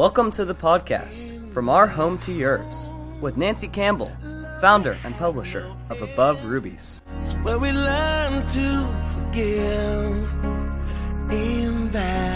[0.00, 2.88] Welcome to the podcast, From Our Home to Yours,
[3.20, 4.10] with Nancy Campbell,
[4.58, 7.02] founder and publisher of Above Rubies.
[7.20, 10.32] It's where we learn to forgive
[11.30, 12.29] in that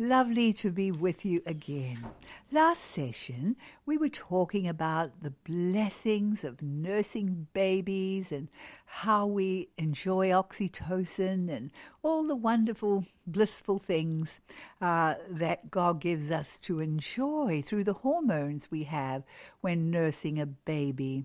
[0.00, 2.06] Lovely to be with you again.
[2.52, 8.46] Last session, we were talking about the blessings of nursing babies and
[8.86, 11.72] how we enjoy oxytocin and
[12.04, 14.38] all the wonderful, blissful things
[14.80, 19.24] uh, that God gives us to enjoy through the hormones we have
[19.62, 21.24] when nursing a baby.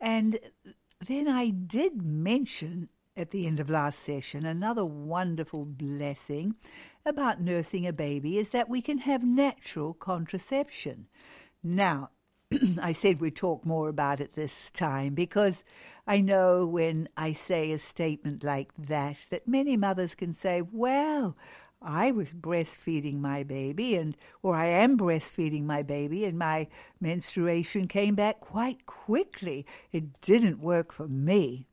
[0.00, 0.38] And
[1.04, 6.54] then I did mention at the end of last session another wonderful blessing
[7.06, 11.06] about nursing a baby is that we can have natural contraception.
[11.62, 12.10] Now,
[12.80, 15.62] I said we'd talk more about it this time because
[16.06, 21.36] I know when I say a statement like that, that many mothers can say, well,
[21.82, 26.68] I was breastfeeding my baby and or I am breastfeeding my baby and my
[27.00, 29.66] menstruation came back quite quickly.
[29.92, 31.66] It didn't work for me.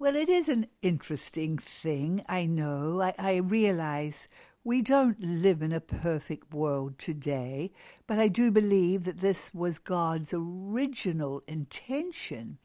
[0.00, 3.00] Well, it is an interesting thing, I know.
[3.02, 4.28] I, I, realize
[4.62, 7.72] we don't live in a perfect world today,
[8.06, 12.58] but I do believe that this was God's original intention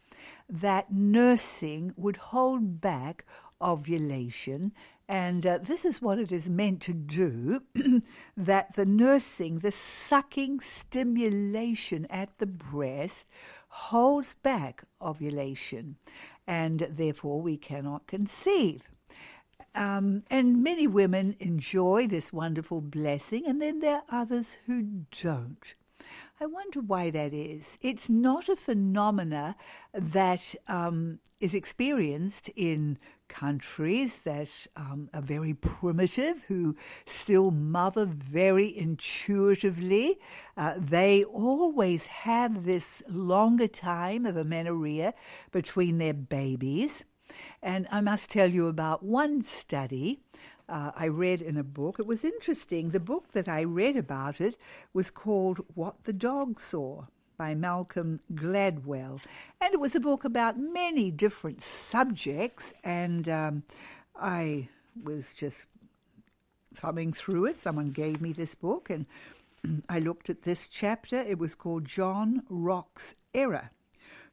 [0.47, 3.25] that nursing would hold back
[3.59, 4.71] ovulation.
[5.09, 7.63] And uh, this is what it is meant to do
[8.37, 13.27] that the nursing, the sucking stimulation at the breast,
[13.69, 15.95] holds back ovulation
[16.47, 18.83] and therefore we cannot conceive.
[19.75, 25.73] Um, and many women enjoy this wonderful blessing, and then there are others who don't.
[26.39, 27.77] I wonder why that is.
[27.81, 29.55] It's not a phenomena
[29.93, 32.97] that um, is experienced in
[33.33, 40.19] countries that um, are very primitive, who still mother very intuitively.
[40.55, 45.13] Uh, they always have this longer time of amenorrhea
[45.51, 47.03] between their babies.
[47.61, 50.19] And I must tell you about one study
[50.69, 51.99] uh, I read in a book.
[51.99, 52.91] It was interesting.
[52.91, 54.55] The book that I read about it
[54.93, 57.05] was called What the Dog Saw
[57.43, 59.19] by Malcolm Gladwell.
[59.59, 63.63] And it was a book about many different subjects, and um,
[64.15, 64.69] I
[65.03, 65.65] was just
[66.73, 67.59] thumbing through it.
[67.59, 69.07] Someone gave me this book, and
[69.89, 71.17] I looked at this chapter.
[71.17, 73.71] It was called John Rock's Error,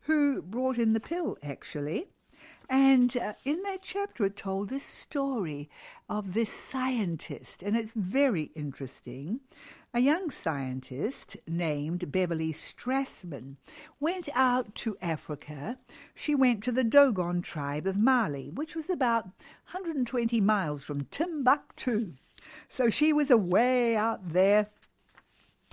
[0.03, 2.06] who brought in the pill, actually.
[2.71, 5.69] And uh, in that chapter, it told this story
[6.09, 9.41] of this scientist, and it's very interesting.
[9.93, 13.57] A young scientist named Beverly Strassmann
[13.99, 15.79] went out to Africa.
[16.15, 22.13] She went to the Dogon tribe of Mali, which was about 120 miles from Timbuktu.
[22.69, 24.69] So she was away out there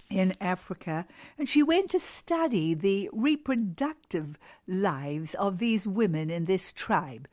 [0.10, 1.06] in Africa,
[1.38, 4.38] and she went to study the reproductive
[4.68, 7.28] lives of these women in this tribe.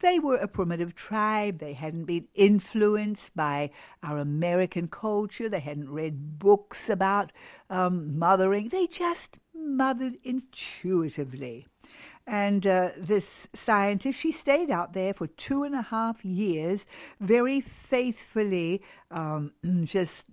[0.00, 1.58] They were a primitive tribe.
[1.58, 3.70] They hadn't been influenced by
[4.02, 5.48] our American culture.
[5.48, 7.32] They hadn't read books about
[7.70, 8.68] um, mothering.
[8.68, 11.66] They just mothered intuitively.
[12.26, 16.84] And uh, this scientist, she stayed out there for two and a half years,
[17.20, 19.52] very faithfully, um,
[19.84, 20.26] just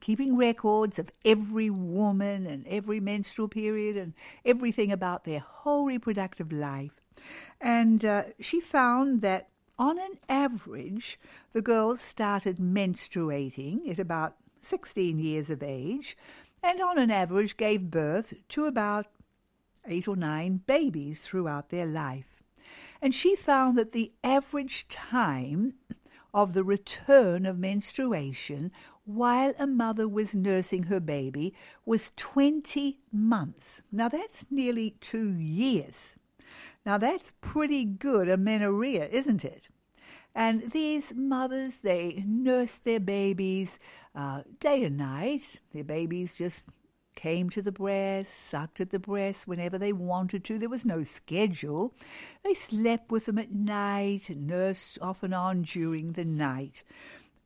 [0.00, 6.52] keeping records of every woman and every menstrual period and everything about their whole reproductive
[6.52, 7.00] life.
[7.60, 11.18] And uh, she found that on an average,
[11.52, 16.16] the girls started menstruating at about 16 years of age,
[16.62, 19.06] and on an average gave birth to about
[19.86, 22.42] eight or nine babies throughout their life.
[23.00, 25.74] And she found that the average time
[26.34, 28.70] of the return of menstruation
[29.14, 31.54] while a mother was nursing her baby
[31.84, 33.82] was 20 months.
[33.90, 36.16] Now that's nearly two years.
[36.86, 39.68] Now that's pretty good amenorrhea, isn't it?
[40.34, 43.78] And these mothers, they nurse their babies
[44.14, 45.60] uh, day and night.
[45.72, 46.64] Their babies just
[47.16, 50.58] came to the breast, sucked at the breast whenever they wanted to.
[50.58, 51.94] There was no schedule.
[52.44, 56.82] They slept with them at night and nursed off and on during the night.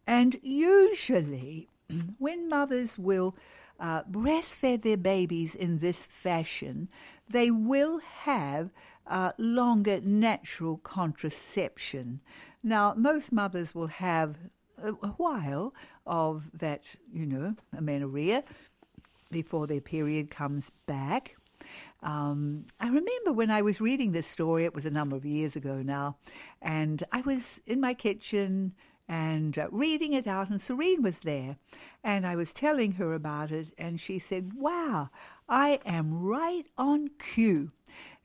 [0.06, 1.68] And usually,
[2.18, 3.34] when mothers will
[3.80, 6.88] uh, breastfeed their babies in this fashion,
[7.28, 8.70] they will have
[9.06, 12.20] uh, longer natural contraception.
[12.62, 14.36] Now, most mothers will have
[14.82, 15.74] a, a while
[16.06, 18.44] of that, you know, amenorrhea
[19.30, 21.36] before their period comes back.
[22.02, 25.56] Um, I remember when I was reading this story, it was a number of years
[25.56, 26.16] ago now,
[26.60, 28.74] and I was in my kitchen
[29.08, 31.56] and uh, reading it out, and Serene was there.
[32.02, 35.10] And I was telling her about it, and she said, Wow,
[35.48, 37.72] I am right on cue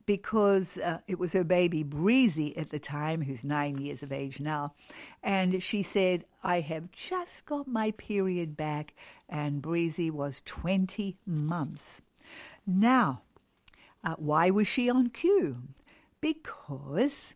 [0.10, 4.40] because uh, it was her baby Breezy at the time, who's nine years of age
[4.40, 4.74] now.
[5.22, 8.96] And she said, I have just got my period back,
[9.30, 12.02] and Breezy was 20 months.
[12.66, 13.22] Now,
[14.04, 15.58] uh, why was she on cue?
[16.22, 17.36] Because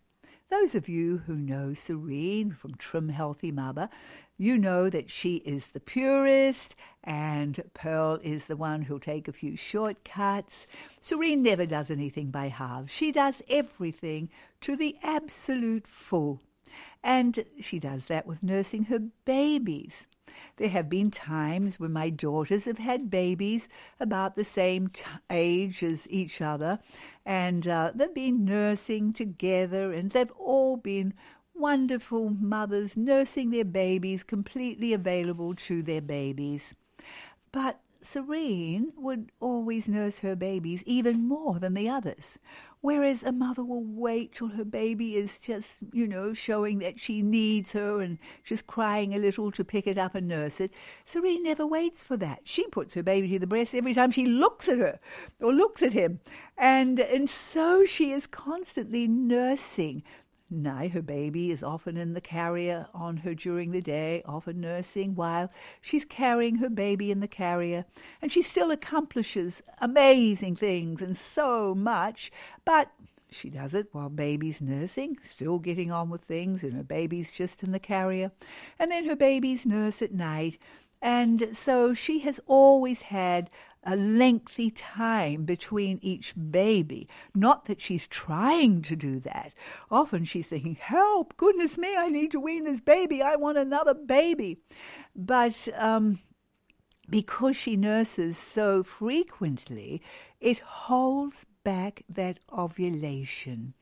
[0.53, 3.89] those of you who know Serene from Trim Healthy Mama,
[4.37, 9.33] you know that she is the purist and Pearl is the one who'll take a
[9.33, 10.67] few shortcuts.
[11.01, 12.93] Serene never does anything by halves.
[12.93, 14.29] She does everything
[14.61, 16.39] to the absolute full.
[17.03, 20.05] And she does that with nursing her babies.
[20.57, 23.67] There have been times when my daughters have had babies
[23.99, 26.79] about the same t- age as each other,
[27.25, 31.13] and uh, they've been nursing together, and they've all been
[31.53, 36.75] wonderful mothers nursing their babies, completely available to their babies.
[37.51, 42.37] But Serene would always nurse her babies even more than the others.
[42.81, 47.21] Whereas a mother will wait till her baby is just, you know, showing that she
[47.21, 50.73] needs her and just crying a little to pick it up and nurse it.
[51.05, 52.41] Serene never waits for that.
[52.43, 54.99] She puts her baby to the breast every time she looks at her
[55.39, 56.19] or looks at him.
[56.57, 60.03] And, and so she is constantly nursing
[60.61, 65.15] Nay, her baby is often in the carrier on her during the day, often nursing
[65.15, 65.49] while
[65.81, 67.85] she's carrying her baby in the carrier,
[68.21, 72.31] and she still accomplishes amazing things and so much,
[72.65, 72.91] but
[73.31, 77.63] she does it while baby's nursing, still getting on with things, and her baby's just
[77.63, 78.31] in the carrier,
[78.77, 80.59] and then her baby's nurse at night,
[81.01, 83.49] and so she has always had
[83.83, 87.07] a lengthy time between each baby.
[87.35, 89.53] Not that she's trying to do that.
[89.91, 93.21] Often she's thinking, help, goodness me, I need to wean this baby.
[93.21, 94.57] I want another baby.
[95.15, 96.19] But um,
[97.09, 100.01] because she nurses so frequently,
[100.39, 103.73] it holds back that ovulation.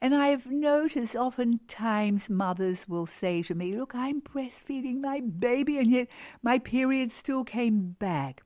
[0.00, 5.90] And I've noticed oftentimes mothers will say to me, Look, I'm breastfeeding my baby, and
[5.90, 6.08] yet
[6.42, 8.42] my period still came back.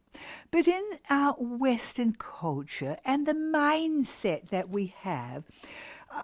[0.51, 5.45] But in our Western culture and the mindset that we have,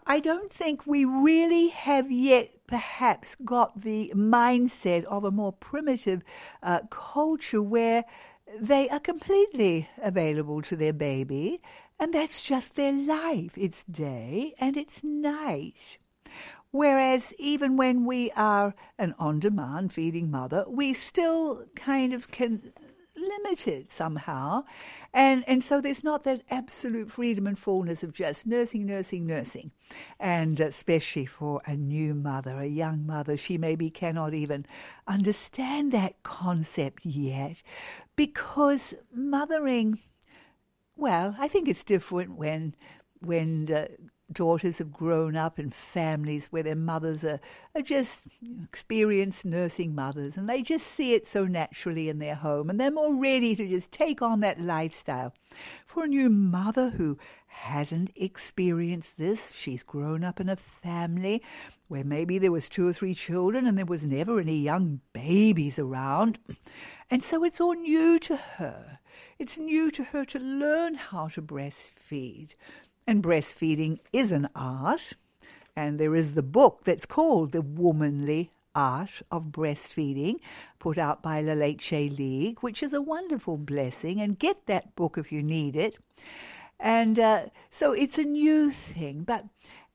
[0.07, 6.23] I don't think we really have yet perhaps got the mindset of a more primitive
[6.63, 8.05] uh, culture where
[8.61, 11.61] they are completely available to their baby
[11.99, 13.53] and that's just their life.
[13.57, 15.99] It's day and it's night.
[16.71, 22.73] Whereas even when we are an on demand feeding mother, we still kind of can
[23.17, 24.65] limited somehow.
[25.13, 29.73] And, and so there's not that absolute freedom and fullness of just nursing, nursing, nursing.
[30.21, 34.67] And especially for a new mother, a young mother, she maybe cannot even
[35.07, 37.63] understand that concept yet
[38.17, 39.99] because mothering,
[40.97, 42.75] well, I think it's different when
[43.21, 43.87] when uh,
[44.33, 47.41] daughters have grown up in families where their mothers are,
[47.75, 48.25] are just
[48.65, 52.91] experienced nursing mothers and they just see it so naturally in their home and they're
[52.91, 55.33] more ready to just take on that lifestyle.
[55.87, 61.43] For a new mother who hasn't experienced this, she's grown up in a family
[61.89, 65.79] where maybe there was two or three children and there was never any young babies
[65.79, 66.39] around.
[67.11, 68.99] And so it's all new to her.
[69.39, 72.55] It's new to her to learn how to breastfeed,
[73.07, 75.13] and breastfeeding is an art.
[75.75, 80.37] And there is the book that's called The Womanly Art of Breastfeeding,
[80.79, 84.21] put out by La Leche League, which is a wonderful blessing.
[84.21, 85.97] And get that book if you need it.
[86.79, 89.45] And uh, so it's a new thing, but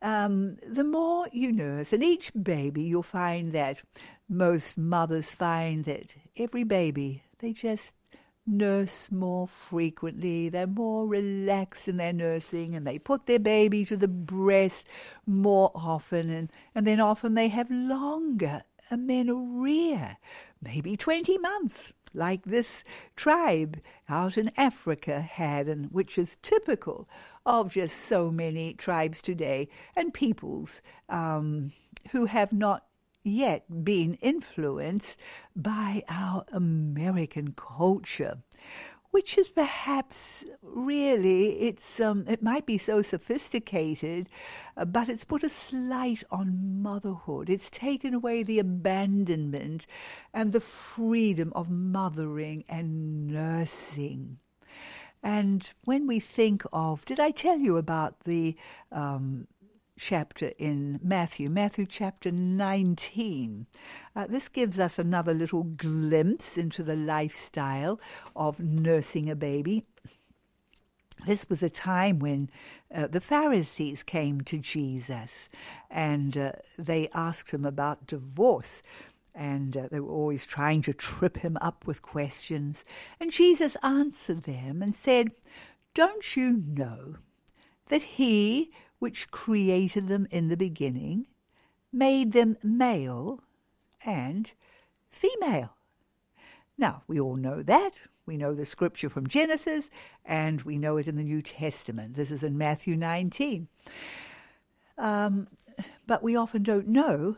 [0.02, 3.78] um, the more you nurse, and each baby, you'll find that
[4.28, 7.96] most mothers find that every baby, they just
[8.46, 10.50] nurse more frequently.
[10.50, 14.88] They're more relaxed in their nursing and they put their baby to the breast
[15.26, 20.18] more often and, and then often they have longer amenorrhea,
[20.62, 22.84] maybe 20 months, like this
[23.16, 23.80] tribe
[24.10, 27.08] out in Africa had, and which is typical
[27.46, 31.72] of just so many tribes today and peoples um,
[32.12, 32.86] who have not
[33.24, 35.18] yet been influenced
[35.56, 38.38] by our American culture,
[39.12, 44.30] which is perhaps really it's um, it might be so sophisticated,
[44.78, 47.50] uh, but it's put a slight on motherhood.
[47.50, 49.86] It's taken away the abandonment
[50.34, 54.38] and the freedom of mothering and nursing.
[55.24, 58.56] And when we think of, did I tell you about the
[58.92, 59.48] um,
[60.02, 63.68] chapter in Matthew, Matthew chapter 19.
[64.16, 68.02] Uh, this gives us another little glimpse into the lifestyle
[68.36, 69.86] of nursing a baby.
[71.28, 72.50] This was a time when
[72.94, 75.50] uh, the Pharisees came to Jesus
[75.88, 78.82] and uh, they asked him about divorce.
[79.36, 82.84] And uh, they were always trying to trip him up with questions.
[83.20, 85.32] And Jesus answered them and said,
[85.94, 87.18] Don't you know
[87.90, 91.26] that he which created them in the beginning
[91.92, 93.40] made them male
[94.06, 94.52] and
[95.10, 95.76] female?
[96.78, 97.94] Now, we all know that.
[98.28, 99.90] We know the scripture from Genesis,
[100.24, 102.14] and we know it in the New Testament.
[102.14, 103.68] This is in Matthew 19.
[105.00, 105.48] Um,
[106.06, 107.38] but we often don't know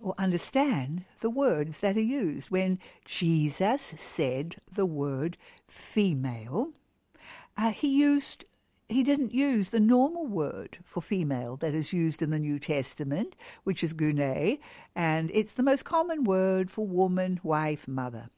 [0.00, 2.50] or understand the words that are used.
[2.50, 5.36] When Jesus said the word
[5.68, 6.70] female,
[7.58, 8.46] uh, he used
[8.92, 13.36] he didn't use the normal word for female that is used in the New Testament,
[13.64, 14.58] which is gune,
[14.94, 18.28] and it's the most common word for woman, wife, mother.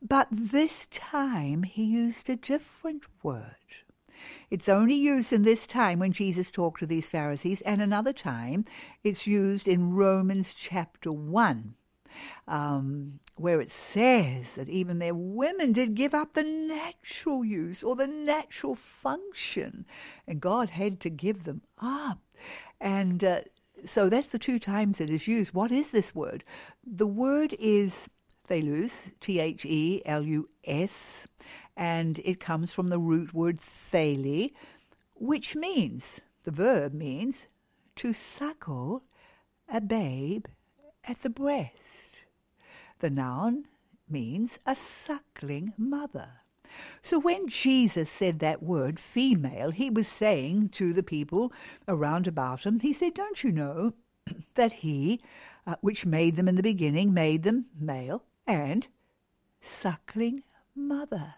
[0.00, 3.56] But this time he used a different word.
[4.50, 8.64] It's only used in this time when Jesus talked to these Pharisees, and another time
[9.02, 11.74] it's used in Romans chapter 1.
[12.46, 17.96] Um, where it says that even their women did give up the natural use or
[17.96, 19.84] the natural function,
[20.26, 22.20] and God had to give them up.
[22.80, 23.40] And uh,
[23.84, 25.52] so that's the two times it is used.
[25.52, 26.44] What is this word?
[26.86, 28.08] The word is
[28.48, 31.26] thelus, T H E L U S,
[31.76, 34.50] and it comes from the root word thele,
[35.16, 37.48] which means, the verb means,
[37.96, 39.02] to suckle
[39.68, 40.46] a babe
[41.04, 41.81] at the breast.
[43.02, 43.64] The noun
[44.08, 46.28] means a suckling mother.
[47.02, 51.52] So when Jesus said that word, female, he was saying to the people
[51.88, 53.94] around about him, he said, Don't you know
[54.54, 55.20] that he,
[55.66, 58.86] uh, which made them in the beginning, made them male and
[59.60, 61.34] suckling mother?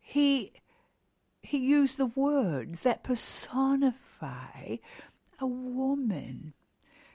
[0.00, 0.52] He,
[1.42, 4.78] he used the words that personify
[5.38, 6.54] a woman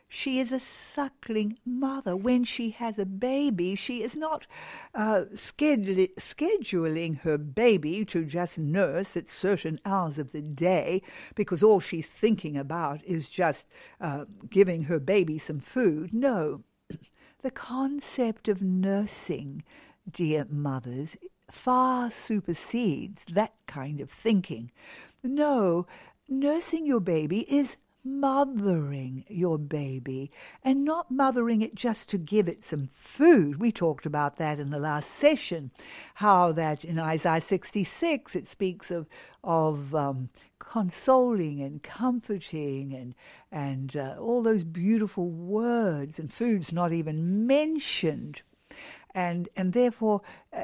[0.07, 2.15] she is a suckling mother.
[2.15, 4.45] When she has a baby, she is not
[4.93, 11.01] uh, scheduling her baby to just nurse at certain hours of the day
[11.33, 13.67] because all she's thinking about is just
[13.99, 16.13] uh, giving her baby some food.
[16.13, 16.63] No,
[17.41, 19.63] the concept of nursing,
[20.09, 21.17] dear mothers,
[21.51, 24.71] far supersedes that kind of thinking.
[25.23, 25.87] No,
[26.29, 30.31] nursing your baby is mothering your baby
[30.63, 33.59] and not mothering it just to give it some food.
[33.59, 35.71] We talked about that in the last session,
[36.15, 39.07] how that in Isaiah 66 it speaks of,
[39.43, 43.15] of um, consoling and comforting and,
[43.51, 48.41] and uh, all those beautiful words, and food's not even mentioned
[49.15, 50.21] and and therefore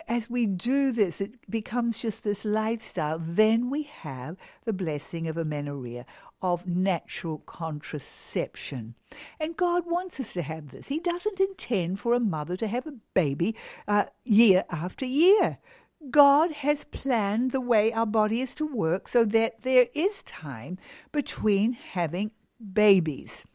[0.07, 3.17] as we do this it becomes just this lifestyle.
[3.19, 6.05] Then we have the blessing of amenorrhea
[6.41, 8.95] of natural contraception.
[9.39, 10.89] And god wants us to have this.
[10.89, 13.55] He doesn't intend for a mother to have a baby
[13.87, 15.57] uh, year after year.
[16.09, 20.79] God has planned the way our body is to work so that there is time
[21.11, 22.31] between having
[22.73, 23.45] babies.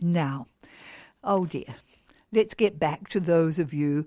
[0.00, 0.48] Now,
[1.22, 1.76] oh dear,
[2.32, 4.06] let's get back to those of you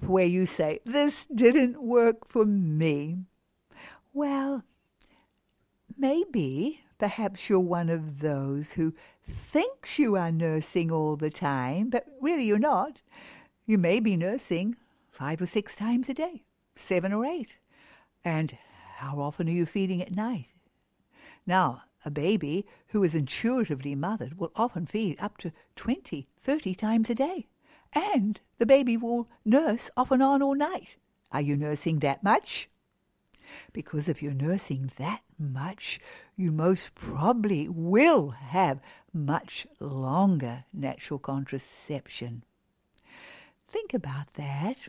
[0.00, 3.26] where you say, This didn't work for me.
[4.12, 4.64] Well,
[5.96, 8.94] maybe, perhaps you're one of those who
[9.28, 13.02] thinks you are nursing all the time, but really you're not.
[13.66, 14.76] You may be nursing
[15.10, 16.42] five or six times a day,
[16.74, 17.58] seven or eight.
[18.24, 18.56] And
[18.96, 20.46] how often are you feeding at night?
[21.46, 27.10] Now, a baby who is intuitively mothered will often feed up to 20, 30 times
[27.10, 27.46] a day
[27.92, 30.96] and the baby will nurse off and on all night.
[31.32, 32.68] Are you nursing that much?
[33.72, 36.00] Because if you're nursing that much,
[36.36, 38.80] you most probably will have
[39.12, 42.44] much longer natural contraception.
[43.68, 44.88] Think about that.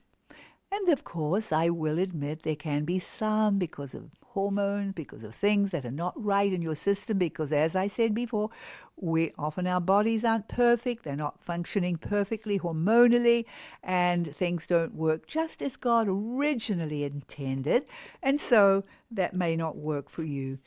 [0.71, 5.35] And of course, I will admit there can be some because of hormones, because of
[5.35, 8.49] things that are not right in your system, because as I said before,
[8.95, 13.45] we often our bodies aren't perfect, they're not functioning perfectly hormonally,
[13.83, 17.85] and things don't work just as God originally intended.
[18.23, 20.59] And so that may not work for you.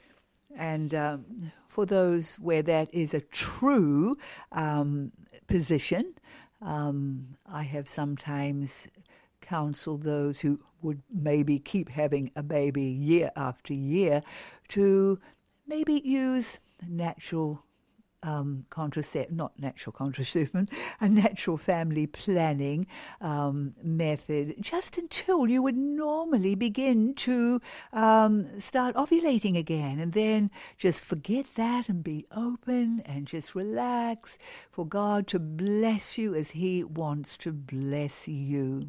[0.54, 4.16] And um, for those where that is a true
[4.52, 5.12] um,
[5.46, 6.14] position,
[6.60, 8.88] um, I have sometimes
[9.44, 14.22] counsel those who would maybe keep having a baby year after year
[14.68, 15.18] to
[15.66, 16.58] maybe use
[16.88, 17.63] natural
[18.24, 20.68] um, contraception, not natural contraception,
[21.00, 22.86] a natural family planning
[23.20, 27.60] um, method, just until you would normally begin to
[27.92, 30.00] um, start ovulating again.
[30.00, 34.38] And then just forget that and be open and just relax
[34.70, 38.88] for God to bless you as He wants to bless you.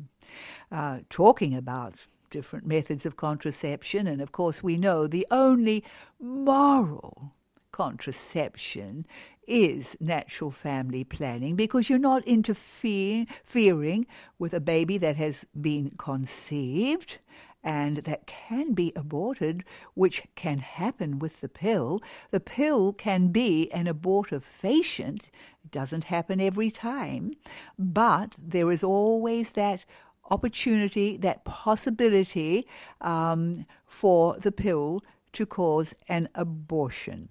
[0.72, 1.96] Uh, talking about
[2.30, 5.84] different methods of contraception, and of course, we know the only
[6.20, 7.34] moral
[7.76, 9.06] contraception
[9.50, 14.08] is natural family planning because you're not interfering
[14.40, 17.18] with a baby that has been conceived
[17.66, 22.00] and that can be aborted, which can happen with the pill.
[22.32, 25.24] The pill can be an abortifacient.
[25.66, 27.34] It doesn't happen every time,
[27.78, 29.84] but there is always that
[30.32, 32.66] opportunity, that possibility
[33.02, 35.04] um, for the pill
[35.34, 37.28] to cause an abortion.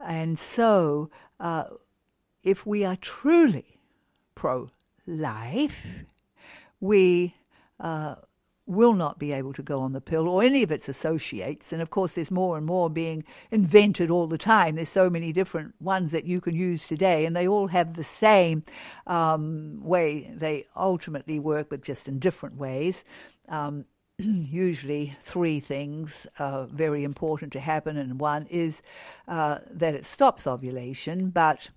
[0.00, 1.10] And so,
[1.40, 1.64] uh,
[2.42, 3.80] if we are truly
[4.34, 4.70] pro
[5.06, 6.04] life,
[6.80, 7.34] we
[7.80, 8.16] uh,
[8.66, 11.72] will not be able to go on the pill or any of its associates.
[11.72, 14.74] And of course, there's more and more being invented all the time.
[14.74, 18.04] There's so many different ones that you can use today, and they all have the
[18.04, 18.64] same
[19.06, 23.04] um, way they ultimately work, but just in different ways.
[23.48, 23.84] Um,
[24.18, 28.80] usually three things are very important to happen, and one is
[29.28, 31.68] uh, that it stops ovulation, but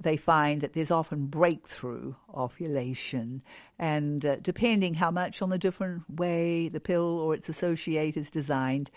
[0.00, 3.42] they find that there's often breakthrough ovulation,
[3.78, 8.30] and uh, depending how much on the different way the pill or its associate is
[8.30, 8.90] designed,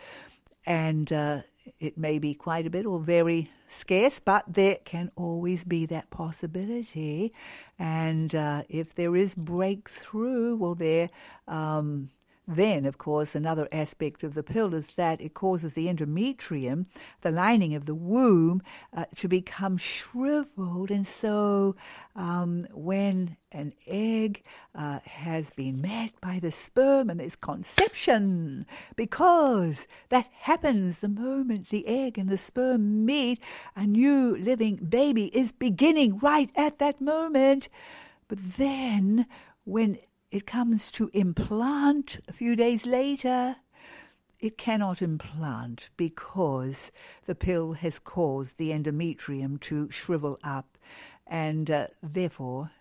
[0.66, 1.42] and uh,
[1.82, 6.10] it may be quite a bit or very scarce, but there can always be that
[6.12, 7.34] possibility.
[7.78, 11.10] And uh, if there is breakthrough, well, there
[11.48, 12.10] um,
[12.50, 16.88] then, of course, another aspect of the pill is that it causes the endometrium,
[17.22, 20.90] the lining of the womb, uh, to become shriveled.
[20.90, 21.76] And so,
[22.16, 29.86] um, when an egg uh, has been met by the sperm and there's conception, because
[30.10, 33.40] that happens the moment the egg and the sperm meet,
[33.76, 37.70] a new living baby is beginning right at that moment.
[38.28, 39.28] But then,
[39.66, 40.00] when
[40.32, 43.56] it comes to implant a few days later.
[44.40, 46.92] It cannot implant because
[47.26, 50.78] the pill has caused the endometrium to shrivel up
[51.28, 52.72] and uh, therefore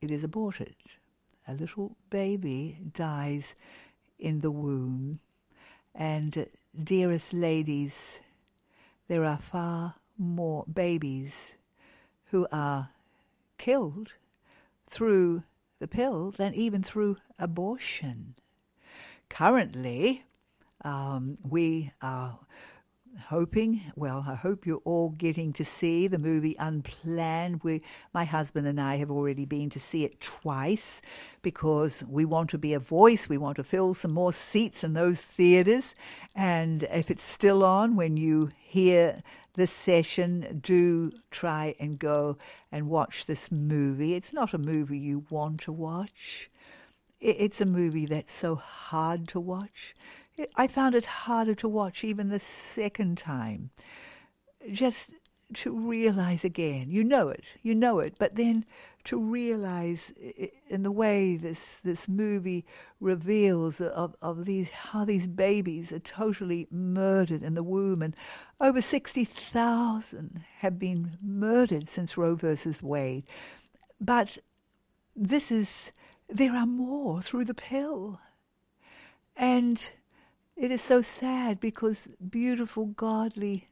[0.00, 0.74] it is aborted.
[1.46, 3.54] A little baby dies
[4.18, 5.20] in the womb.
[5.94, 6.44] And, uh,
[6.82, 8.20] dearest ladies,
[9.08, 11.52] there are far more babies
[12.30, 12.90] who are
[13.58, 14.12] killed
[14.88, 15.42] through
[15.82, 18.36] the pill than even through abortion.
[19.28, 20.22] Currently,
[20.84, 22.38] um, we are
[23.28, 27.62] hoping, well, I hope you're all getting to see the movie Unplanned.
[27.62, 31.02] We, my husband and I have already been to see it twice
[31.42, 33.28] because we want to be a voice.
[33.28, 35.94] We want to fill some more seats in those theaters.
[36.34, 39.22] And if it's still on when you hear
[39.54, 42.38] this session, do try and go
[42.70, 44.14] and watch this movie.
[44.14, 46.50] It's not a movie you want to watch.
[47.20, 49.94] It's a movie that's so hard to watch.
[50.56, 53.70] I found it harder to watch even the second time.
[54.70, 55.10] Just
[55.54, 58.64] to realize again, you know it, you know it, but then
[59.04, 60.12] to realize
[60.68, 62.64] in the way this this movie
[63.00, 68.14] reveals of, of these how these babies are totally murdered in the womb and
[68.60, 73.24] over 60,000 have been murdered since Roe versus Wade
[74.00, 74.38] but
[75.16, 75.90] this is
[76.28, 78.20] there are more through the pill
[79.36, 79.90] and
[80.56, 83.68] it is so sad because beautiful godly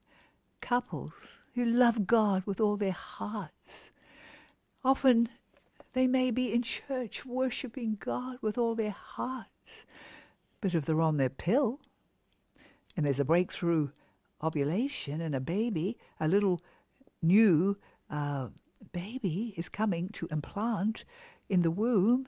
[0.61, 3.91] couples who love God with all their hearts
[4.85, 5.29] Often
[5.93, 9.85] they may be in church worshipping God with all their hearts,
[10.61, 11.81] but if they're on their pill
[12.97, 13.91] and there's a breakthrough
[14.43, 16.61] ovulation and a baby, a little
[17.21, 17.77] new
[18.09, 18.49] uh,
[18.93, 21.05] baby is coming to implant
[21.51, 22.27] in the womb,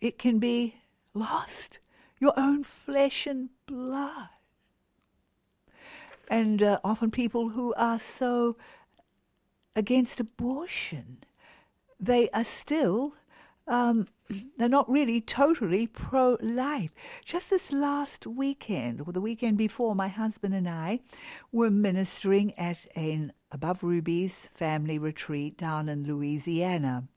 [0.00, 0.74] it can be
[1.14, 1.78] lost.
[2.18, 4.28] Your own flesh and blood.
[6.28, 8.56] And uh, often people who are so
[9.76, 11.18] against abortion
[12.00, 13.14] they are still
[13.68, 14.06] um,
[14.56, 16.92] they're not really totally pro life.
[17.24, 21.00] Just this last weekend, or the weekend before, my husband and I
[21.50, 27.08] were ministering at an Above Rubies family retreat down in Louisiana.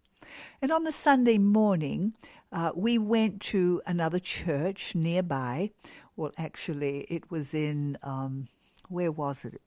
[0.61, 2.13] And on the Sunday morning,
[2.51, 5.71] uh, we went to another church nearby.
[6.15, 8.47] Well, actually, it was in, um,
[8.87, 9.61] where was it?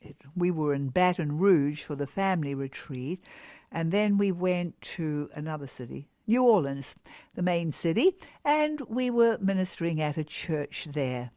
[0.00, 3.22] it, we were in Baton Rouge for the family retreat,
[3.70, 6.96] and then we went to another city, New Orleans,
[7.34, 11.30] the main city, and we were ministering at a church there.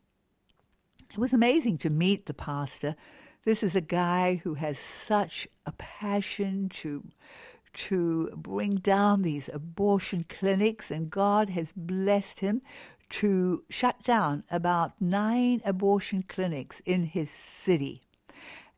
[1.11, 2.95] It was amazing to meet the pastor.
[3.43, 7.03] This is a guy who has such a passion to
[7.73, 12.61] to bring down these abortion clinics, and God has blessed him
[13.09, 18.01] to shut down about nine abortion clinics in his city.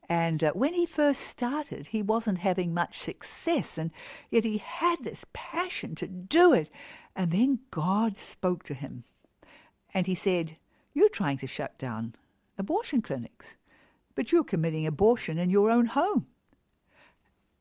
[0.10, 3.92] And uh, when he first started, he wasn't having much success, and
[4.30, 6.70] yet he had this passion to do it.
[7.16, 9.06] And then God spoke to him,
[9.94, 10.58] and he said,
[10.94, 12.16] You're trying to shut down
[12.58, 13.56] abortion clinics,
[14.16, 16.28] but you're committing abortion in your own home.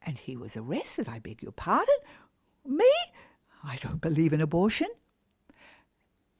[0.04, 1.08] And he was arrested.
[1.08, 1.94] I beg your pardon?
[2.66, 2.90] Me?
[3.64, 4.88] I don't believe in abortion.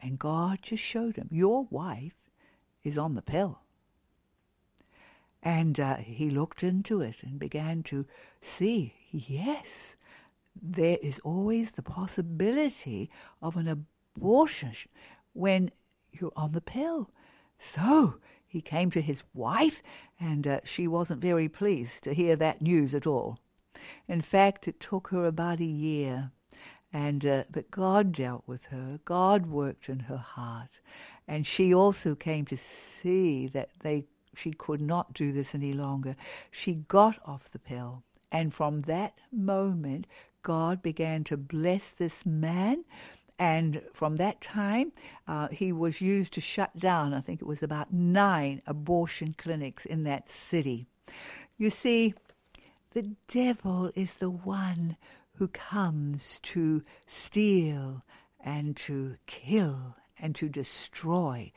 [0.01, 2.15] And God just showed him, Your wife
[2.83, 3.61] is on the pill.
[5.43, 8.07] And uh, he looked into it and began to
[8.41, 9.97] see, yes,
[10.61, 14.75] there is always the possibility of an abortion
[15.33, 15.71] when
[16.13, 17.11] you're on the pill.
[17.59, 19.83] So he came to his wife,
[20.21, 23.39] and uh, she wasn't very pleased to hear that news at all.
[24.09, 26.31] In fact, it took her about a year,
[26.93, 29.01] and uh, but God dealt with her.
[29.05, 30.81] God worked in her heart,
[31.27, 36.17] and she also came to see that they she could not do this any longer.
[36.51, 38.03] She got off the pill.
[38.31, 40.07] And from that moment,
[40.43, 42.85] God began to bless this man.
[43.39, 44.93] And from that time,
[45.27, 49.85] uh, he was used to shut down, I think it was about nine abortion clinics
[49.85, 50.87] in that city.
[51.59, 52.15] You see,
[52.95, 54.97] the devil is the one
[55.35, 58.03] who comes to steal
[58.41, 61.53] and to kill and to destroy.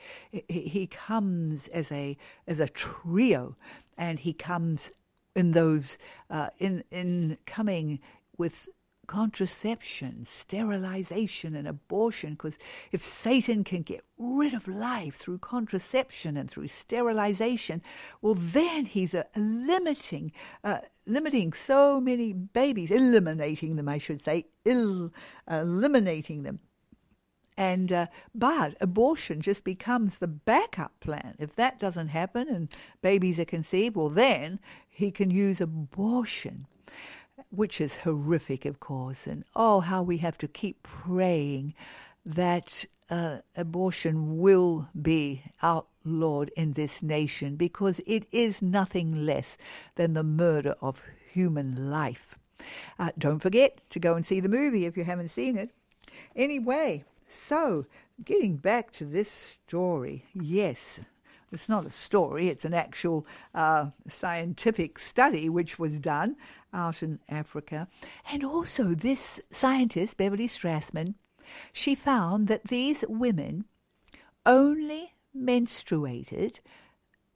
[0.47, 2.17] He comes as a
[2.47, 3.55] as a trio,
[3.97, 4.91] and he comes
[5.35, 5.97] in those
[6.29, 7.99] uh, in in coming
[8.37, 8.67] with
[9.05, 12.31] contraception, sterilization, and abortion.
[12.31, 12.57] Because
[12.91, 17.81] if Satan can get rid of life through contraception and through sterilization,
[18.21, 20.31] well, then he's uh, limiting,
[20.63, 25.11] uh, limiting so many babies, eliminating them, I should say, Ill,
[25.49, 26.59] eliminating them
[27.57, 31.35] and uh, but abortion just becomes the backup plan.
[31.39, 32.69] If that doesn't happen and
[33.01, 36.67] babies are conceived, well then he can use abortion,
[37.49, 39.27] which is horrific, of course.
[39.27, 41.73] And oh, how we have to keep praying
[42.25, 49.57] that uh, abortion will be outlawed in this nation because it is nothing less
[49.95, 52.35] than the murder of human life.
[52.97, 55.71] Uh, don't forget to go and see the movie if you haven't seen it.
[56.35, 57.85] Anyway, so,
[58.23, 60.99] getting back to this story, yes,
[61.51, 66.37] it's not a story, it's an actual uh, scientific study which was done
[66.73, 67.87] out in Africa.
[68.31, 71.15] And also, this scientist, Beverly Strassmann,
[71.73, 73.65] she found that these women
[74.45, 76.59] only menstruated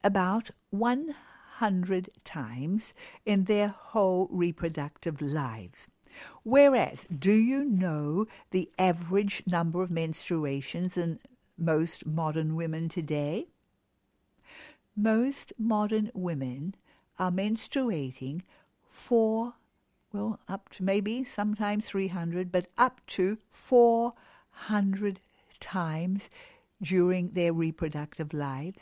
[0.04, 2.94] about 100 times
[3.26, 5.90] in their whole reproductive lives.
[6.44, 11.20] Whereas, do you know the average number of menstruations in
[11.58, 13.48] most modern women today?
[14.96, 16.76] Most modern women
[17.18, 18.42] are menstruating
[18.88, 19.54] four,
[20.12, 25.20] well, up to maybe sometimes 300, but up to 400
[25.60, 26.30] times
[26.82, 28.80] during their reproductive lives.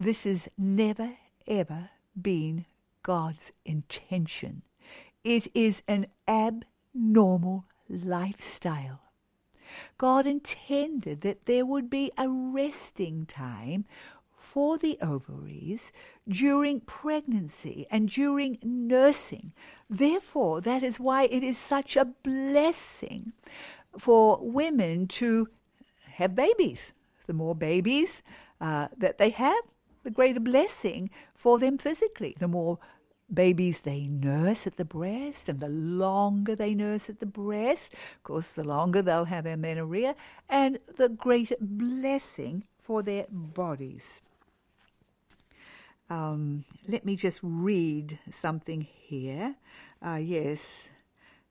[0.00, 2.66] This has never, ever been
[3.02, 4.62] God's intention
[5.24, 9.00] it is an abnormal lifestyle.
[9.96, 13.86] God intended that there would be a resting time
[14.44, 15.90] for the ovaries
[16.28, 19.52] during pregnancy and during nursing.
[19.88, 23.32] Therefore, that is why it is such a blessing
[23.98, 25.48] for women to
[26.18, 26.92] have babies.
[27.26, 28.22] The more babies
[28.60, 29.64] uh, that they have,
[30.02, 32.36] the greater blessing for them physically.
[32.38, 32.78] The more
[33.32, 38.22] babies they nurse at the breast, and the longer they nurse at the breast, of
[38.22, 40.14] course, the longer they'll have amenorrhea,
[40.48, 44.20] and the greater blessing for their bodies.
[46.10, 49.56] Um, let me just read something here.
[50.04, 50.90] Uh, yes,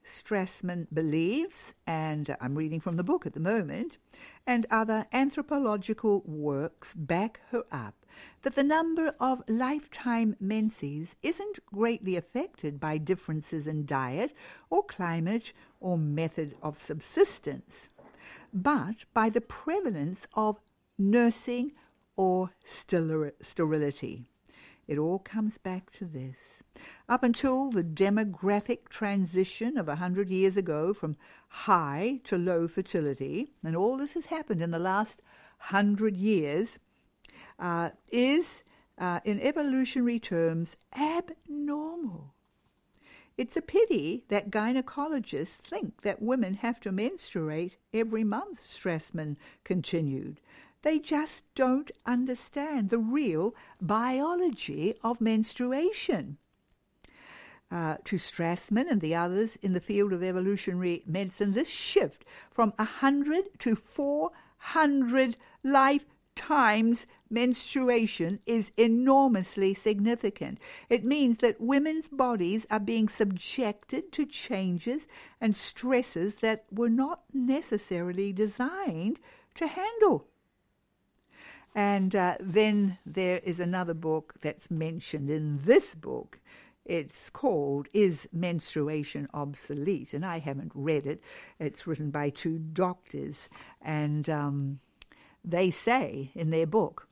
[0.05, 3.97] Strassmann believes, and I'm reading from the book at the moment,
[4.45, 7.95] and other anthropological works back her up
[8.43, 14.33] that the number of lifetime menses isn't greatly affected by differences in diet
[14.69, 17.89] or climate or method of subsistence,
[18.53, 20.59] but by the prevalence of
[20.97, 21.71] nursing
[22.15, 24.27] or sterility.
[24.87, 26.63] It all comes back to this.
[27.07, 31.15] Up until the demographic transition of a hundred years ago from
[31.47, 35.21] high to low fertility, and all this has happened in the last
[35.57, 36.79] hundred years,
[37.59, 38.63] uh, is,
[38.97, 42.33] uh, in evolutionary terms, abnormal.
[43.37, 50.39] It's a pity that gynecologists think that women have to menstruate every month, Strassmann continued.
[50.83, 56.37] They just don't understand the real biology of menstruation.
[57.71, 62.73] Uh, to Strassmann and the others in the field of evolutionary medicine, this shift from
[62.75, 70.59] 100 to 400 lifetimes menstruation is enormously significant.
[70.89, 75.07] It means that women's bodies are being subjected to changes
[75.41, 79.19] and stresses that were not necessarily designed
[79.55, 80.27] to handle.
[81.75, 86.39] And uh, then there is another book that's mentioned in this book.
[86.85, 90.13] It's called Is Menstruation Obsolete?
[90.13, 91.21] And I haven't read it.
[91.59, 93.49] It's written by two doctors.
[93.81, 94.79] And um,
[95.43, 97.07] they say in their book,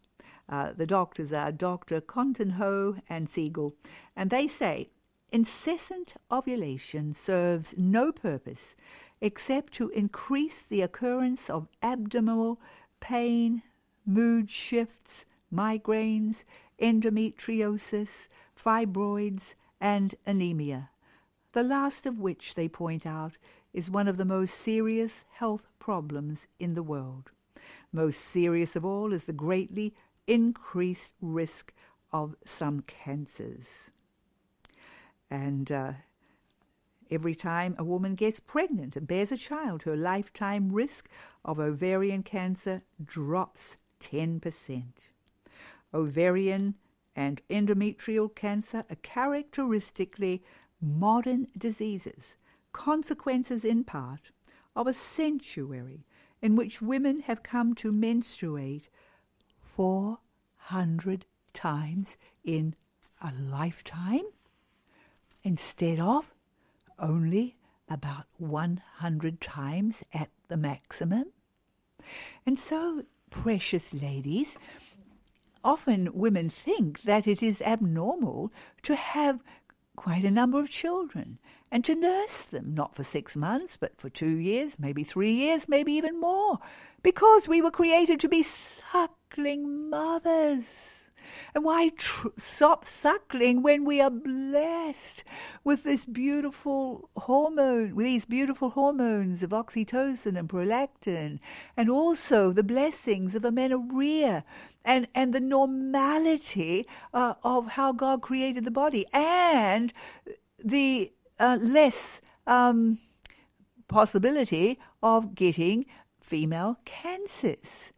[0.50, 2.04] uh, the doctors are Dr.
[2.14, 3.74] Ho and Siegel,
[4.16, 4.90] and they say
[5.32, 8.76] incessant ovulation serves no purpose
[9.22, 12.60] except to increase the occurrence of abdominal
[13.00, 13.62] pain,
[14.06, 16.44] mood shifts, migraines,
[16.82, 20.90] endometriosis, fibroids, and anemia,
[21.54, 23.38] the last of which, they point out,
[23.74, 27.32] is one of the most serious health problems in the world.
[27.92, 29.94] Most serious of all is the greatly
[30.28, 31.74] increased risk
[32.14, 33.92] of some cancers.
[35.30, 35.94] And uh,
[37.10, 41.10] every time a woman gets pregnant and bears a child, her lifetime risk
[41.44, 44.84] of ovarian cancer drops 10%.
[45.94, 46.76] Ovarian
[47.16, 50.44] and endometrial cancer are characteristically
[50.82, 52.38] modern diseases,
[52.74, 54.32] consequences in part
[54.76, 56.06] of a century
[56.42, 58.90] in which women have come to menstruate
[59.60, 62.76] 400 times in
[63.22, 64.26] a lifetime
[65.44, 66.34] instead of
[66.98, 67.56] only
[67.90, 71.26] about 100 times at the maximum.
[72.46, 74.58] And so precious ladies,
[75.64, 78.52] often women think that it is abnormal
[78.84, 79.42] to have
[79.96, 81.40] quite a number of children
[81.72, 85.68] and to nurse them, not for six months, but for two years, maybe three years,
[85.68, 86.60] maybe even more,
[87.02, 91.01] because we were created to be suckling mothers.
[91.54, 95.24] And why tr- stop suckling when we are blessed
[95.64, 101.40] with this beautiful hormone, with these beautiful hormones of oxytocin and prolactin,
[101.76, 104.44] and also the blessings of amenorrhea
[104.84, 109.94] and, and the normality uh, of how God created the body, and
[110.64, 113.00] the uh, less um,
[113.88, 115.86] possibility of getting
[116.22, 117.92] female cancers.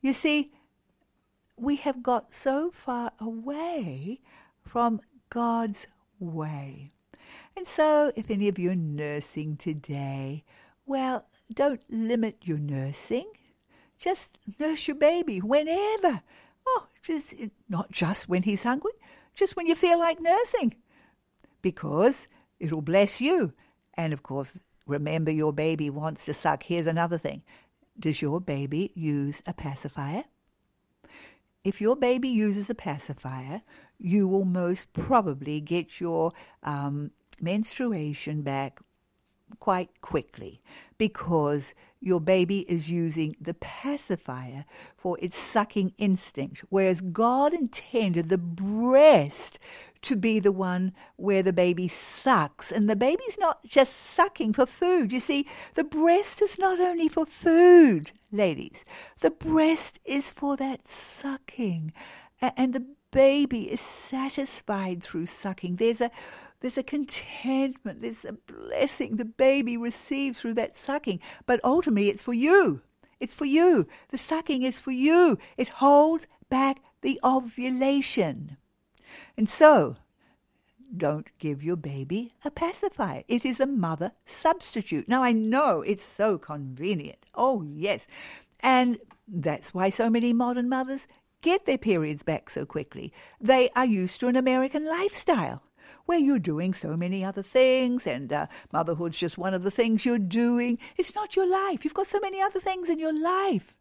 [0.00, 0.52] You see,
[1.60, 4.20] we have got so far away
[4.62, 5.86] from God's
[6.18, 6.92] way.
[7.56, 10.44] And so, if any of you are nursing today,
[10.86, 13.30] well, don't limit your nursing.
[13.98, 16.22] Just nurse your baby whenever.
[16.66, 17.34] Oh, just
[17.68, 18.92] not just when he's hungry,
[19.34, 20.76] just when you feel like nursing.
[21.62, 22.28] Because
[22.60, 23.52] it'll bless you.
[23.94, 26.62] And of course, remember your baby wants to suck.
[26.62, 27.42] Here's another thing.
[27.98, 30.24] Does your baby use a pacifier?
[31.68, 33.60] If your baby uses a pacifier,
[33.98, 37.10] you will most probably get your um,
[37.42, 38.80] menstruation back
[39.60, 40.62] quite quickly
[40.96, 44.64] because your baby is using the pacifier
[44.96, 49.58] for its sucking instinct, whereas God intended the breast
[50.02, 52.70] to be the one where the baby sucks.
[52.70, 55.12] And the baby's not just sucking for food.
[55.12, 58.84] You see, the breast is not only for food, ladies,
[59.20, 61.92] the breast is for that sucking.
[62.40, 65.76] And the baby is satisfied through sucking.
[65.76, 66.10] There's a
[66.60, 71.20] there's a contentment, there's a blessing the baby receives through that sucking.
[71.46, 72.82] But ultimately, it's for you.
[73.20, 73.86] It's for you.
[74.10, 75.38] The sucking is for you.
[75.56, 78.56] It holds back the ovulation.
[79.38, 79.96] And so,
[80.96, 83.22] don't give your baby a pacifier.
[83.28, 85.06] It is a mother substitute.
[85.06, 87.24] Now, I know it's so convenient.
[87.36, 88.04] Oh, yes.
[88.64, 88.98] And
[89.28, 91.06] that's why so many modern mothers
[91.40, 93.12] get their periods back so quickly.
[93.40, 95.62] They are used to an American lifestyle
[96.06, 100.04] where you're doing so many other things, and uh, motherhood's just one of the things
[100.04, 100.80] you're doing.
[100.96, 101.84] It's not your life.
[101.84, 103.76] You've got so many other things in your life.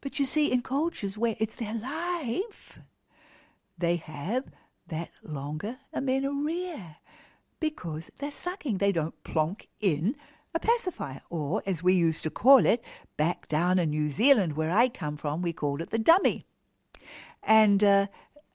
[0.00, 2.78] But you see, in cultures where it's their life,
[3.76, 4.44] they have
[4.88, 6.98] that longer amenorrhea
[7.60, 8.78] because they're sucking.
[8.78, 10.16] They don't plonk in
[10.54, 12.82] a pacifier, or as we used to call it
[13.16, 16.44] back down in New Zealand, where I come from, we called it the dummy.
[17.42, 18.06] And uh,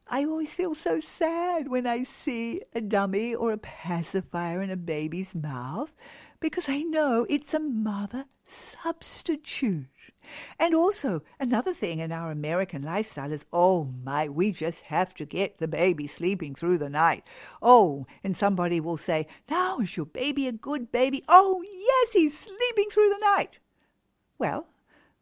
[0.08, 4.76] I always feel so sad when I see a dummy or a pacifier in a
[4.76, 5.94] baby's mouth
[6.40, 9.86] because I know it's a mother substitute.
[10.60, 15.26] And also, another thing in our American lifestyle is oh my, we just have to
[15.26, 17.24] get the baby sleeping through the night.
[17.62, 21.24] Oh, and somebody will say, now is your baby a good baby?
[21.28, 23.60] Oh, yes, he's sleeping through the night.
[24.38, 24.68] Well,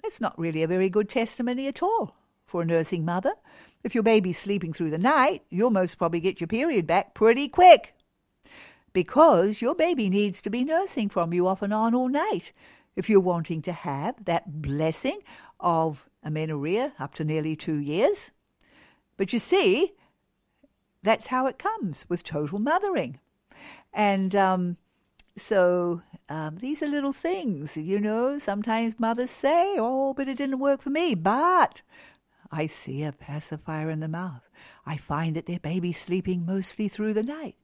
[0.04, 3.34] that's not really a very good testimony at all for a nursing mother.
[3.84, 7.48] If your baby's sleeping through the night, you'll most probably get your period back pretty
[7.48, 7.94] quick
[8.94, 12.52] because your baby needs to be nursing from you off and on all night
[13.00, 15.22] if you're wanting to have that blessing
[15.62, 18.32] of amenorrhea up to nearly two years.
[19.16, 19.94] But you see,
[21.02, 23.22] that's how it comes with total mothering.
[23.94, 24.76] And um,
[25.38, 28.38] so um, these are little things, you know.
[28.38, 31.16] Sometimes mothers say, oh, but it didn't work for me.
[31.16, 31.82] But
[32.52, 34.50] I see a pacifier in the mouth.
[34.86, 37.56] I find that their baby's sleeping mostly through the night.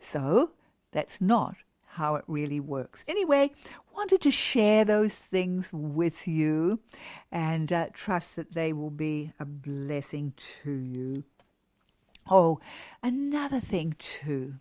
[0.00, 0.52] So
[0.92, 1.56] that's not
[1.98, 3.04] how it really works.
[3.08, 3.50] Anyway,
[3.92, 6.78] wanted to share those things with you
[7.32, 10.32] and uh, trust that they will be a blessing
[10.62, 11.24] to you.
[12.30, 12.60] Oh,
[13.02, 14.54] another thing too.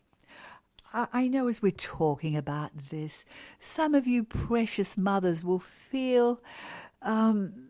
[0.94, 3.24] I know as we're talking about this,
[3.60, 6.42] some of you precious mothers will feel,
[7.02, 7.70] um,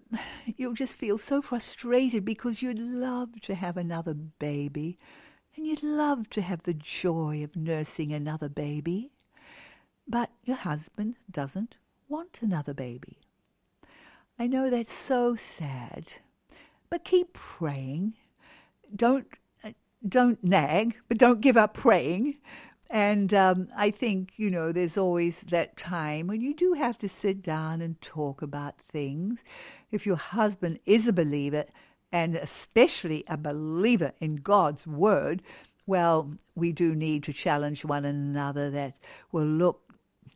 [0.56, 4.98] you'll just feel so frustrated because you'd love to have another baby
[5.56, 9.12] and you'd love to have the joy of nursing another baby.
[10.08, 11.76] But your husband doesn't
[12.08, 13.20] want another baby.
[14.40, 16.14] I know that's so sad,
[16.90, 18.14] but keep praying.
[18.96, 19.28] Don't
[19.64, 19.72] uh,
[20.08, 22.38] don't nag, but don't give up praying.
[22.90, 27.10] And um, I think you know there's always that time when you do have to
[27.10, 29.44] sit down and talk about things.
[29.92, 31.66] If your husband is a believer,
[32.12, 35.42] and especially a believer in God's word,
[35.86, 38.98] well, we do need to challenge one another that,
[39.32, 39.82] well, look,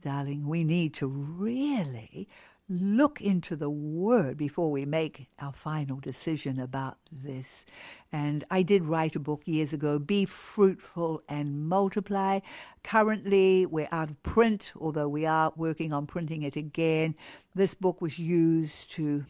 [0.02, 2.28] darling, we need to really
[2.68, 7.66] look into the Word before we make our final decision about this.
[8.12, 12.40] And I did write a book years ago, Be Fruitful and Multiply.
[12.84, 17.16] Currently, we're out of print, although we are working on printing it again.
[17.54, 19.26] This book was used to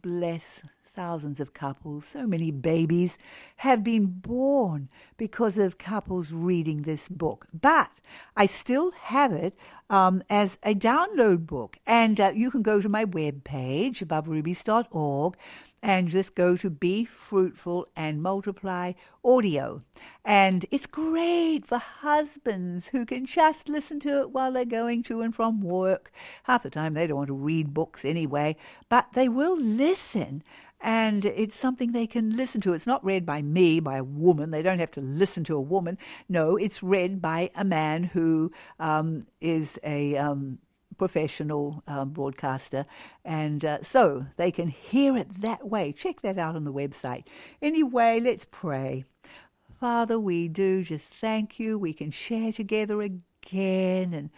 [0.00, 0.62] bless
[0.94, 3.18] thousands of couples, so many babies
[3.56, 7.46] have been born because of couples reading this book.
[7.52, 7.90] But
[8.36, 9.56] I still have it
[9.90, 15.36] um, as a download book, and uh, you can go to my webpage, aboverubies.org,
[15.84, 19.82] and just go to Be Fruitful and Multiply Audio.
[20.24, 25.20] And it's great for husbands who can just listen to it while they're going to
[25.20, 26.10] and from work.
[26.44, 28.56] Half the time they don't want to read books anyway,
[28.88, 30.42] but they will listen
[30.84, 32.74] and it's something they can listen to.
[32.74, 34.50] It's not read by me, by a woman.
[34.50, 35.96] They don't have to listen to a woman.
[36.28, 40.58] No, it's read by a man who um, is a um,
[40.98, 42.84] professional um, broadcaster,
[43.24, 45.90] and uh, so they can hear it that way.
[45.90, 47.24] Check that out on the website.
[47.62, 49.06] Anyway, let's pray.
[49.80, 51.78] Father, we do just thank you.
[51.78, 54.28] We can share together again and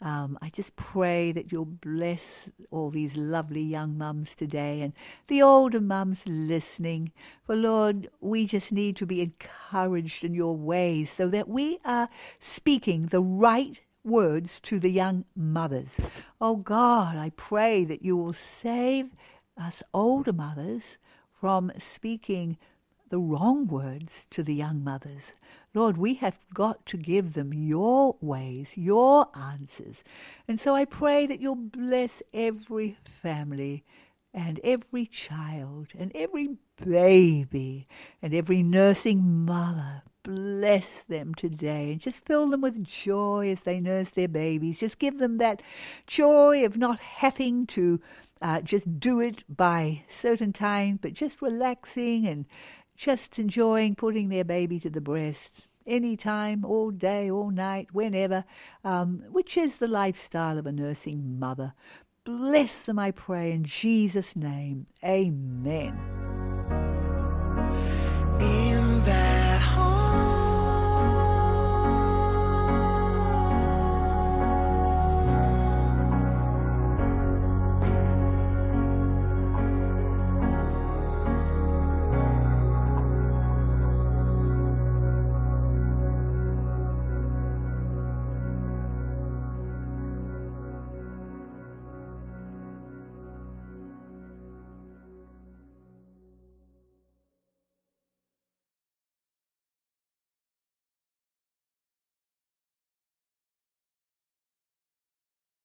[0.00, 4.92] um, I just pray that you'll bless all these lovely young mums today and
[5.26, 7.12] the older mums listening.
[7.44, 12.10] For Lord, we just need to be encouraged in your ways so that we are
[12.38, 15.96] speaking the right words to the young mothers.
[16.40, 19.10] Oh God, I pray that you will save
[19.56, 20.98] us older mothers
[21.40, 22.58] from speaking
[23.08, 25.34] the wrong words to the young mothers.
[25.74, 30.02] Lord, we have got to give them your ways, your answers.
[30.48, 33.84] And so I pray that you'll bless every family
[34.32, 37.88] and every child and every baby
[38.20, 40.02] and every nursing mother.
[40.22, 44.78] Bless them today and just fill them with joy as they nurse their babies.
[44.78, 45.62] Just give them that
[46.06, 48.00] joy of not having to
[48.42, 52.44] uh, just do it by certain times, but just relaxing and
[52.96, 58.44] just enjoying putting their baby to the breast any time, all day, all night, whenever,
[58.84, 61.74] um, which is the lifestyle of a nursing mother.
[62.24, 64.86] Bless them, I pray, in Jesus' name.
[65.04, 66.25] Amen.